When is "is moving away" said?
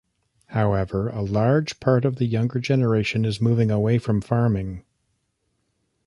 3.23-3.99